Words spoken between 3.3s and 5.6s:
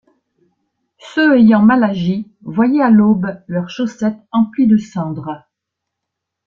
leur chaussette emplie de cendres.